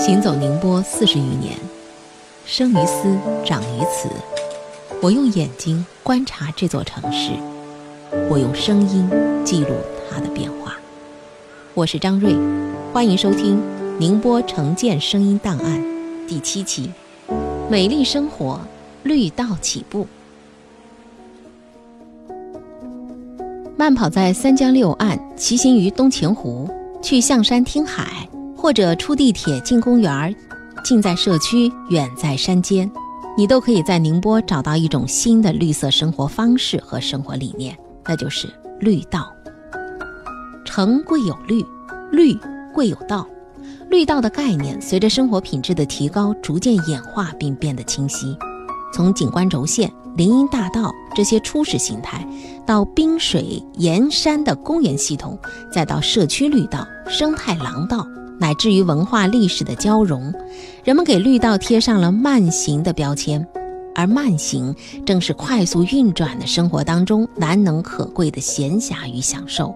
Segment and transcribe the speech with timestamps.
[0.00, 1.54] 行走宁波四十余年，
[2.46, 4.08] 生于斯，长于此。
[5.02, 7.32] 我用眼睛观察这座城市，
[8.30, 9.06] 我用声音
[9.44, 9.74] 记录
[10.10, 10.74] 它的变化。
[11.74, 12.34] 我是张瑞，
[12.94, 13.58] 欢迎收听
[13.98, 15.78] 《宁波城建声音档案》
[16.26, 16.90] 第七期
[17.68, 18.58] 《美丽生活，
[19.02, 20.06] 绿道起步》。
[23.76, 26.70] 慢跑在三江六岸，骑行于东钱湖，
[27.02, 28.26] 去象山听海，
[28.60, 30.34] 或者出地铁进公园儿，
[30.84, 32.90] 近在社区，远在山间。
[33.34, 37.74] 你都可以在宁波找到一种新的绿色生活方式和生活理念，
[38.04, 38.46] 那就是
[38.78, 39.32] 绿道。
[40.62, 41.64] 城贵有绿，
[42.12, 42.38] 绿
[42.74, 43.26] 贵有道。
[43.88, 48.36] 绿道的概念随着生活品质的提高，逐渐演化并变得清晰。
[48.92, 52.28] 从景观轴线、林荫大道这些初始形态，
[52.66, 55.38] 到滨水沿山的公园系统，
[55.72, 58.06] 再到社区绿道、生态廊道。
[58.40, 60.32] 乃至于文化历史的交融，
[60.82, 63.46] 人们给绿道贴上了慢行的标签，
[63.94, 64.74] 而慢行
[65.04, 69.74] 正是快速运转的生活当中难能可贵的闲暇与享受。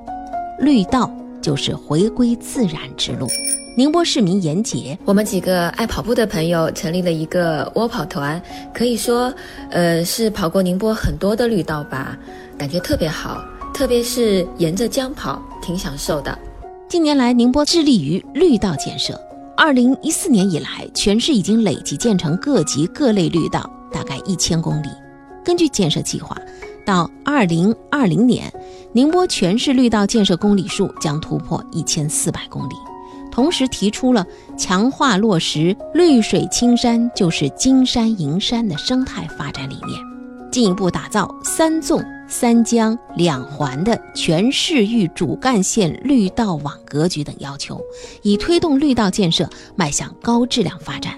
[0.59, 1.11] 绿道
[1.43, 3.29] 就是回归自然之路。
[3.77, 8.41] 宁波市民严杰，我们几个爱跑步的朋友成立了一个窝跑团，
[8.73, 9.35] 可以说，
[9.71, 12.17] 呃，是跑过宁波很多的绿道吧，
[12.57, 16.39] 感觉特别好，特别是沿着江跑，挺享受的。
[16.89, 19.19] 近年来，宁波致力于绿道建设。
[19.57, 24.89] 二零一四年以来，全市已经累计建成各级各类绿道大概一千公里。
[25.45, 26.37] 根据建设计划，
[26.85, 28.53] 到二零二零年，
[28.93, 32.75] 宁波全市绿道建设公里数将突破一千四百公里。
[33.33, 34.25] 同时，提出了
[34.57, 40.01] 强化落实“绿水青山就是金山银山”的生态发展理念，
[40.53, 42.01] 进一步打造三纵。
[42.27, 47.79] 三江两环的全市域主干线绿道网格局等要求，
[48.23, 51.13] 以推动绿道建设迈向高质量发展。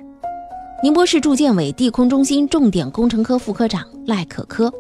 [0.83, 4.71] 宁波市住建委地空中心重点工程科副科长赖可科：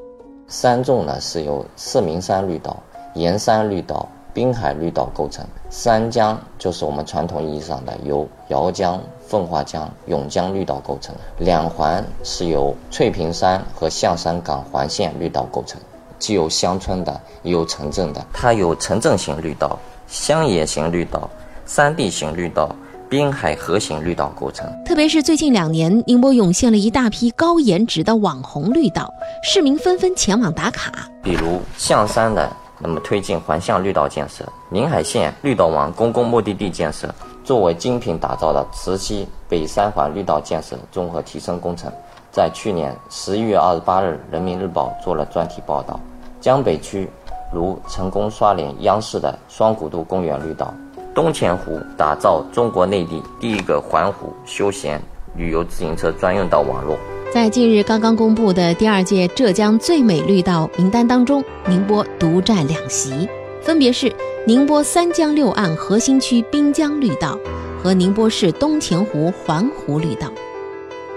[0.48, 2.82] 三纵呢是由四明山绿道、
[3.15, 15.81] 盐山绿道、滨海绿道构成；三江就是我们传统意义上的由姚江、奉化江、甬江绿道构成；两环是由翠屏山和象山港环线绿道构成。
[16.19, 18.25] 既有乡村的，也有城镇的。
[18.32, 21.28] 它有城镇型绿道、乡野型绿道、
[21.66, 22.69] 山地型绿道、
[23.09, 24.66] 滨海河型绿道构成。
[24.84, 29.12] 特别是最近两年，宁波涌现了一大批高颜值的网红绿道，
[29.44, 30.93] 市民纷纷前往打卡。
[31.22, 41.93] 比如象山的，那么推进环象绿道建设；宁海县绿道网公共目的地建设，作为精品打造的慈溪北三环绿道建设综合提升工程。
[42.36, 45.98] 在去年十一月二十八日，《人民日报》做了专题报道。
[46.38, 47.08] 江北区
[47.50, 50.74] 如成功刷脸央视的双古渡公园绿道，
[51.14, 55.00] 东钱湖打造中国内地第一个环湖休闲
[55.34, 56.98] 旅游自行车专用道网络。
[57.32, 63.26] 在近日刚刚公布的第二届浙江最美绿道名单当中，宁波独占两席，
[63.62, 64.14] 分别是
[64.47, 67.38] 宁波三江六岸核心区滨江绿道
[67.82, 70.28] 和宁波市东钱湖环湖绿道。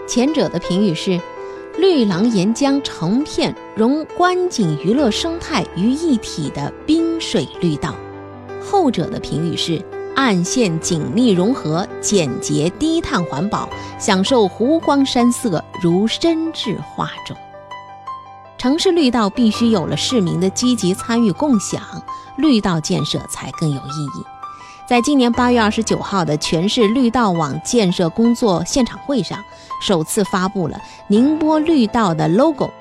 [0.10, 1.22] 前者的评语是
[1.78, 7.94] “绿廊沿江成片融观景娱乐生态于一体的滨水绿道”，
[8.60, 9.80] 后者的评语是
[10.18, 13.70] “岸线紧密融合，简洁低碳环保，
[14.00, 17.38] 享受湖光山色如深至画中”。
[18.58, 21.80] 城市绿道必须有了市民的积极参与共享，
[22.36, 24.26] 绿道建设才更有意义。
[24.90, 29.38] 在今年八月二十九号的全市绿道网建设工作现场会上。
[29.80, 32.72] 首次发布了宁波绿道的 logo。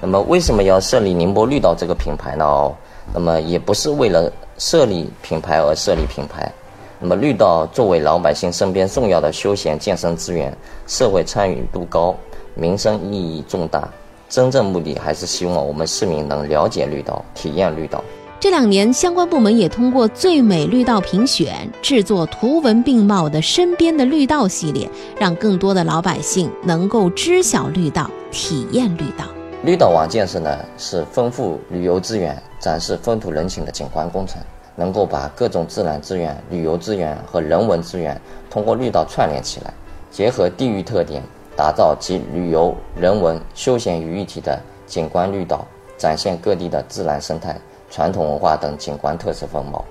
[0.00, 2.44] 那么，为什么要设立宁波绿道这个品牌呢？
[2.46, 2.74] 哦，
[3.12, 6.50] 那么也不是为了设立品牌而设立品牌。
[6.98, 10.50] 那么，绿道作为老百姓身边重要的休闲健身资源，
[10.86, 12.16] 社会参与度高，
[12.54, 13.86] 民生意义重大。
[14.30, 18.02] 真正目的还是希望我们市民能了解绿道，体验绿道。
[18.40, 29.24] 这两年，相关部门也通过最美绿道评选，制作图文并茂的“身边的绿道”系列，让更多的老百姓能够知晓绿道、体验绿道。
[29.64, 34.40] 绿道网建设呢，是丰富旅游资源、展示风土人情的景观工程，
[34.76, 38.18] 能够把各种自然资源、旅游资源和人文资源
[38.48, 39.74] 通过绿道串联起来，
[40.12, 41.20] 结合地域特点，
[41.56, 45.66] 打造集旅游、人文、休闲于一体的景观绿道，
[45.96, 47.60] 展现各地的自然生态。
[47.90, 49.84] 传统文化等景观特色风貌，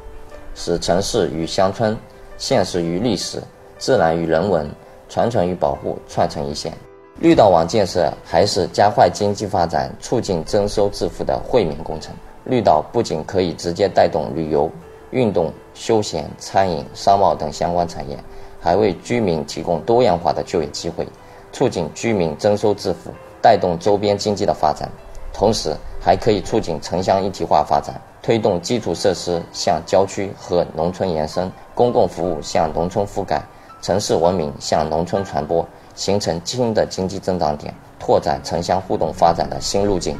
[0.55, 1.97] 使城市与乡村、
[2.37, 3.41] 现实与历史、
[3.77, 4.69] 自然与人文、
[5.09, 6.73] 传承与保护串成一线。
[7.19, 12.13] 绿道网建设还是加快经济发展、促进增收致富的惠民工程。
[12.43, 14.69] 绿道不仅可以直接带动旅游、
[15.11, 18.17] 运动、休闲、餐饮、商贸等相关产业，
[18.61, 21.07] 还为居民提供多样化的就业机会，
[21.51, 23.11] 促进居民增收致富，
[23.41, 24.87] 带动周边经济的发展。
[25.33, 25.75] 同时，
[26.07, 33.43] 还可以促进城乡一体化发展，推动基础设施向郊区和农村延伸，公共服务向农村覆盖，
[33.81, 40.15] 城市文明向农村传播，形成新的经济增长点，拓展城乡互动发展的新路径。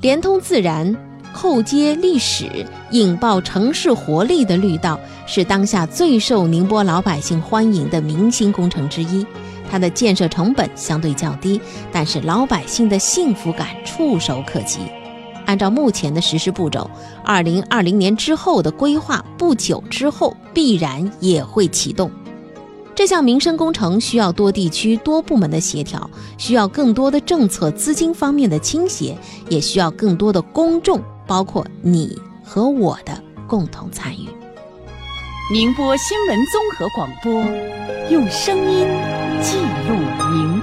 [0.00, 0.96] 连通自然。
[1.34, 9.26] 扣接历史、引爆城市活力的绿道，是当下最受宁波老百姓欢迎的明星工程之一。
[9.70, 11.60] 它的建设成本相对较低，
[11.92, 14.80] 但是老百姓的幸福感触手可及。
[15.44, 16.90] 按照目前的实施步骤，
[17.24, 22.10] 二零二零年之后的规划，不久之后必然也会启动。
[22.94, 29.16] 这项民生工程需要多地区、多部门的协调，需要更多的政策、资金方面的倾斜，
[29.48, 31.00] 也需要更多的公众。
[31.28, 34.45] 包括你和我的共同参与。
[35.48, 37.44] 宁波新闻综合广播
[38.10, 38.84] 用声音
[39.40, 39.94] 记录
[40.32, 40.55] 宁